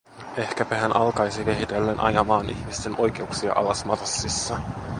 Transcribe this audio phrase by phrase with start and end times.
[0.37, 4.57] Ehkäpä hän alkaisi vähitellen ajamaan ihmisten oikeuksia alas Marssissa.